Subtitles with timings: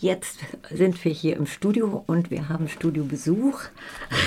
[0.00, 0.38] Jetzt
[0.70, 3.58] sind wir hier im Studio und wir haben Studiobesuch.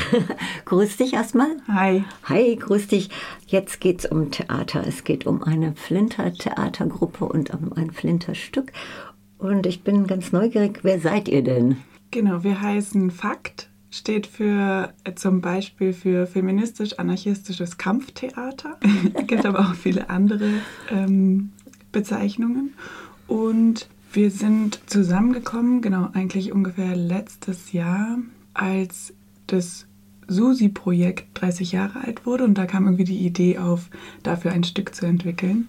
[0.65, 1.47] grüß dich erstmal.
[1.69, 2.03] Hi.
[2.23, 3.09] Hi, grüß dich.
[3.47, 4.83] Jetzt geht es um Theater.
[4.85, 8.73] Es geht um eine Flinter-Theatergruppe und um ein Flinter-Stück.
[9.37, 11.77] Und ich bin ganz neugierig, wer seid ihr denn?
[12.11, 18.77] Genau, wir heißen Fakt, steht für äh, zum Beispiel für feministisch-anarchistisches Kampftheater.
[19.13, 20.49] es gibt aber auch viele andere
[20.89, 21.53] ähm,
[21.93, 22.73] Bezeichnungen.
[23.29, 28.17] Und wir sind zusammengekommen, genau, eigentlich ungefähr letztes Jahr,
[28.53, 29.13] als
[29.47, 29.85] das
[30.27, 33.89] Susi-Projekt 30 Jahre alt wurde und da kam irgendwie die Idee auf,
[34.23, 35.67] dafür ein Stück zu entwickeln.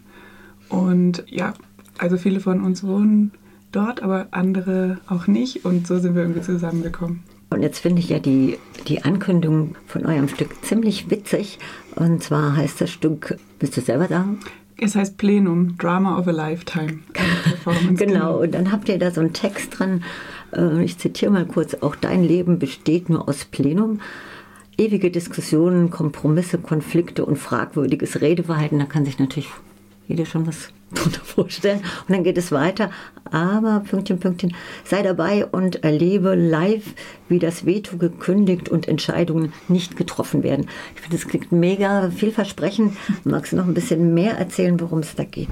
[0.69, 1.55] Und ja,
[1.99, 3.33] also viele von uns wohnen
[3.73, 7.23] dort, aber andere auch nicht und so sind wir irgendwie zusammengekommen.
[7.51, 11.59] Und jetzt finde ich ja die, die Ankündigung von eurem Stück ziemlich witzig.
[11.97, 14.39] Und zwar heißt das Stück, willst du es selber sagen?
[14.79, 17.01] Es heißt Plenum, Drama of a Lifetime.
[17.95, 20.05] genau, und dann habt ihr da so einen Text dran.
[20.55, 24.01] Äh, ich zitiere mal kurz, auch dein Leben besteht nur aus Plenum.
[24.79, 29.51] Ewige Diskussionen, Kompromisse, Konflikte und fragwürdiges Redeverhalten, da kann sich natürlich
[30.09, 31.81] jeder schon was drunter vorstellen.
[32.07, 32.91] Und dann geht es weiter.
[33.31, 36.95] Aber, Pünktchen, Pünktchen, sei dabei und erlebe live,
[37.29, 40.67] wie das Veto gekündigt und Entscheidungen nicht getroffen werden.
[40.95, 42.97] Ich finde, das klingt mega vielversprechend.
[43.25, 45.49] Magst du noch ein bisschen mehr erzählen, worum es da geht?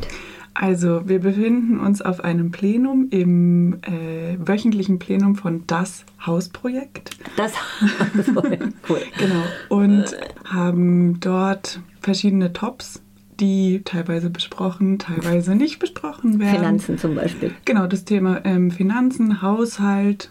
[0.54, 7.16] Also, wir befinden uns auf einem Plenum, im äh, wöchentlichen Plenum von Das Hausprojekt.
[7.36, 9.00] Das Hausprojekt, cool.
[9.18, 9.42] genau.
[9.68, 13.00] Und haben dort verschiedene Tops
[13.40, 16.56] die teilweise besprochen, teilweise nicht besprochen werden.
[16.56, 17.52] Finanzen zum Beispiel.
[17.64, 20.30] Genau, das Thema ähm, Finanzen, Haushalt,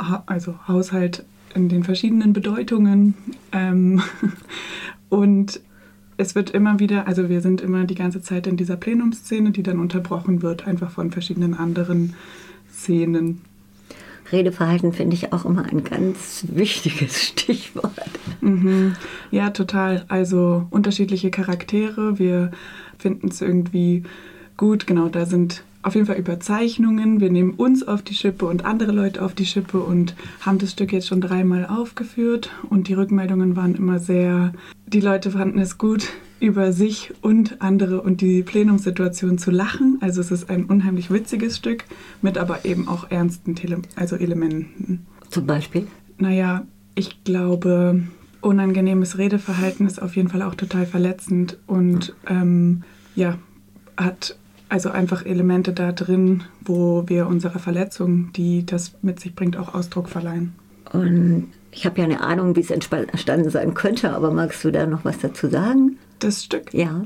[0.00, 3.14] ha also Haushalt in den verschiedenen Bedeutungen.
[3.52, 4.02] Ähm,
[5.08, 5.60] und
[6.16, 9.62] es wird immer wieder, also wir sind immer die ganze Zeit in dieser Plenumsszene, die
[9.62, 12.14] dann unterbrochen wird, einfach von verschiedenen anderen
[12.70, 13.42] Szenen.
[14.32, 17.92] Redeverhalten finde ich auch immer ein ganz wichtiges Stichwort.
[18.40, 18.96] Mhm.
[19.30, 20.04] Ja, total.
[20.08, 22.18] Also unterschiedliche Charaktere.
[22.18, 22.50] Wir
[22.98, 24.02] finden es irgendwie
[24.56, 24.86] gut.
[24.86, 27.20] Genau, da sind auf jeden Fall Überzeichnungen.
[27.20, 30.72] Wir nehmen uns auf die Schippe und andere Leute auf die Schippe und haben das
[30.72, 32.50] Stück jetzt schon dreimal aufgeführt.
[32.68, 34.52] Und die Rückmeldungen waren immer sehr,
[34.86, 36.08] die Leute fanden es gut,
[36.38, 39.98] über sich und andere und die Plenumssituation zu lachen.
[40.00, 41.84] Also es ist ein unheimlich witziges Stück
[42.22, 45.06] mit aber eben auch ernsten Tele also Elementen.
[45.30, 45.86] Zum Beispiel?
[46.18, 48.02] Naja, ich glaube,
[48.40, 53.38] unangenehmes Redeverhalten ist auf jeden Fall auch total verletzend und ähm, ja,
[53.96, 54.36] hat
[54.68, 59.74] also einfach Elemente da drin, wo wir unserer Verletzung, die das mit sich bringt, auch
[59.74, 60.54] Ausdruck verleihen.
[60.92, 64.86] Und ich habe ja eine Ahnung, wie es entstanden sein könnte, aber magst du da
[64.86, 65.98] noch was dazu sagen?
[66.18, 66.72] Das Stück?
[66.72, 67.04] Ja.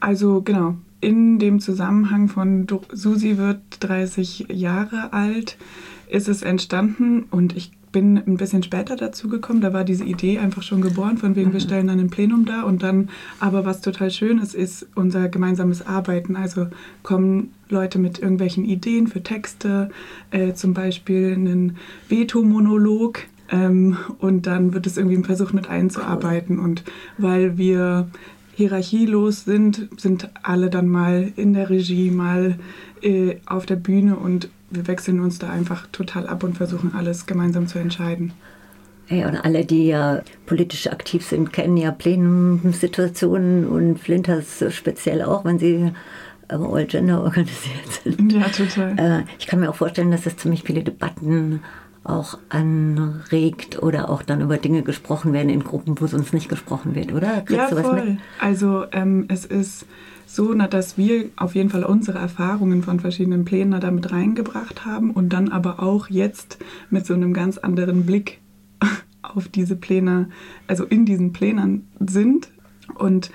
[0.00, 5.56] Also genau, in dem Zusammenhang von Susi wird 30 Jahre alt
[6.10, 9.60] ist es entstanden und ich bin ein bisschen später dazu gekommen.
[9.60, 11.64] Da war diese Idee einfach schon geboren, von wegen wir mhm.
[11.64, 13.08] stellen dann ein Plenum da und dann,
[13.40, 16.36] aber was total schön ist, ist unser gemeinsames Arbeiten.
[16.36, 16.66] Also
[17.02, 19.90] kommen Leute mit irgendwelchen Ideen für Texte,
[20.30, 21.76] äh, zum Beispiel einen
[22.08, 23.20] Veto-Monolog.
[23.50, 26.58] Ähm, und dann wird es irgendwie versucht mit einzuarbeiten.
[26.58, 26.84] Und
[27.16, 28.08] weil wir
[28.54, 32.58] hierarchielos sind, sind alle dann mal in der Regie, mal
[33.02, 37.26] äh, auf der Bühne und wir wechseln uns da einfach total ab und versuchen alles
[37.26, 38.32] gemeinsam zu entscheiden.
[39.08, 45.44] Ja, und alle, die ja politisch aktiv sind, kennen ja Plenumsituationen und Flinters speziell auch,
[45.46, 45.92] wenn sie
[46.48, 48.32] all gender organisiert sind.
[48.32, 48.98] Ja, total.
[48.98, 51.60] Äh, ich kann mir auch vorstellen, dass es ziemlich viele Debatten
[52.04, 56.94] auch anregt oder auch dann über Dinge gesprochen werden in Gruppen, wo sonst nicht gesprochen
[56.94, 57.42] wird, oder?
[57.42, 58.18] Kriegst ja, voll.
[58.40, 59.86] Also ähm, es ist
[60.26, 65.10] so, na, dass wir auf jeden Fall unsere Erfahrungen von verschiedenen Plänen damit reingebracht haben
[65.10, 66.58] und dann aber auch jetzt
[66.90, 68.40] mit so einem ganz anderen Blick
[69.22, 70.28] auf diese Pläne,
[70.66, 72.50] also in diesen Plänen sind
[72.94, 73.30] und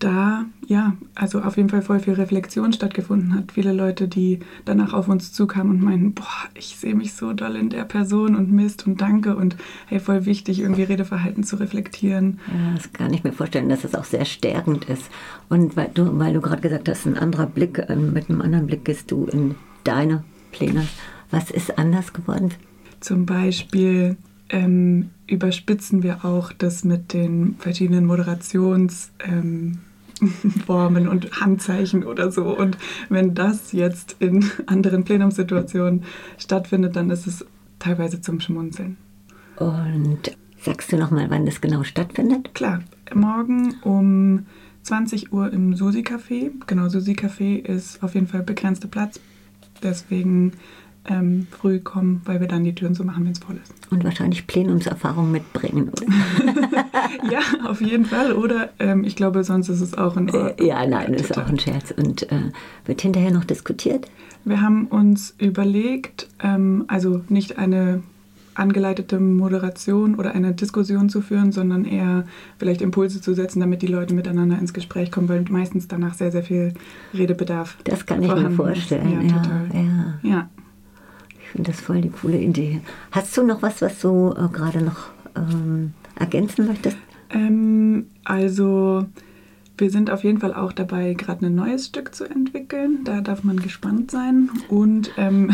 [0.00, 3.52] da, ja, also auf jeden Fall voll viel Reflexion stattgefunden hat.
[3.52, 7.54] Viele Leute, die danach auf uns zukamen und meinten, boah, ich sehe mich so doll
[7.56, 12.40] in der Person und Mist und danke und hey, voll wichtig, irgendwie Redeverhalten zu reflektieren.
[12.48, 15.04] Ja, das kann ich mir vorstellen, dass es auch sehr stärkend ist.
[15.48, 18.66] Und weil du, weil du gerade gesagt hast, ein anderer Blick, ähm, mit einem anderen
[18.66, 19.54] Blick gehst du in
[19.84, 20.86] deine Pläne.
[21.30, 22.50] Was ist anders geworden?
[23.00, 24.16] Zum Beispiel
[24.48, 29.78] ähm, überspitzen wir auch das mit den verschiedenen Moderations- ähm,
[30.66, 32.56] Formen und Handzeichen oder so.
[32.56, 32.78] Und
[33.08, 36.04] wenn das jetzt in anderen Plenumssituationen
[36.38, 37.44] stattfindet, dann ist es
[37.78, 38.96] teilweise zum Schmunzeln.
[39.56, 42.54] Und sagst du nochmal, wann das genau stattfindet?
[42.54, 42.80] Klar,
[43.14, 44.46] morgen um
[44.82, 46.50] 20 Uhr im Susi Café.
[46.66, 49.20] Genau, Susi Café ist auf jeden Fall begrenzter Platz.
[49.82, 50.52] Deswegen
[51.08, 53.72] ähm, früh kommen, weil wir dann die Türen so machen, wenn es voll ist.
[53.90, 56.04] Und wahrscheinlich Plenumserfahrung mitbringen, oder?
[57.30, 58.32] ja, auf jeden Fall.
[58.32, 61.48] Oder ähm, ich glaube, sonst ist es auch in Äh, ja, nein, das ist auch
[61.48, 61.92] ein Scherz.
[61.96, 62.50] Und äh,
[62.86, 64.06] wird hinterher noch diskutiert?
[64.44, 68.02] Wir haben uns überlegt, ähm, also nicht eine
[68.54, 72.26] angeleitete Moderation oder eine Diskussion zu führen, sondern eher
[72.58, 76.30] vielleicht Impulse zu setzen, damit die Leute miteinander ins Gespräch kommen, weil meistens danach sehr,
[76.30, 76.74] sehr viel
[77.14, 78.56] Redebedarf Das kann ich mir ist.
[78.56, 79.12] vorstellen.
[79.12, 79.68] Ja, Ja, total.
[79.72, 80.14] ja.
[80.30, 80.50] Ja.
[81.50, 82.80] Ich finde das voll die coole Idee.
[83.10, 86.96] Hast du noch was, was du äh, gerade noch ähm, ergänzen möchtest?
[87.28, 89.04] Ähm, also
[89.76, 93.00] wir sind auf jeden Fall auch dabei, gerade ein neues Stück zu entwickeln.
[93.02, 94.48] Da darf man gespannt sein.
[94.68, 95.50] Und ähm,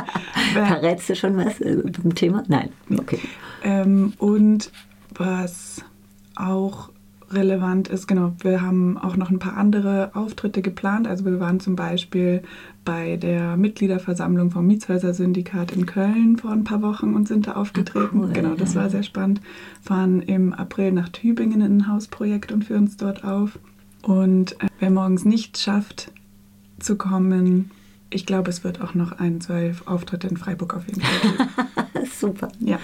[0.52, 2.42] Verrätst du schon was äh, zum Thema?
[2.48, 2.68] Nein.
[2.98, 3.20] Okay.
[3.62, 4.70] Ähm, und
[5.14, 5.82] was
[6.36, 6.90] auch
[7.32, 11.06] relevant ist, genau, wir haben auch noch ein paar andere Auftritte geplant.
[11.06, 12.42] Also wir waren zum Beispiel
[12.84, 18.20] bei der Mitgliederversammlung vom Mietshäuser-Syndikat in Köln vor ein paar Wochen und sind da aufgetreten.
[18.20, 18.82] cool, genau, das ja.
[18.82, 19.40] war sehr spannend.
[19.82, 23.58] Fahren im April nach Tübingen in ein Hausprojekt und führen es dort auf.
[24.02, 26.10] Und äh, wer morgens nicht schafft
[26.78, 27.70] zu kommen,
[28.10, 31.48] ich glaube, es wird auch noch ein, zwei Auftritte in Freiburg auf jeden Fall.
[32.18, 32.48] Super.
[32.58, 32.78] ja,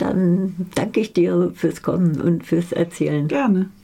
[0.00, 3.28] Dann danke ich dir fürs Kommen und fürs Erzählen.
[3.28, 3.70] gerne.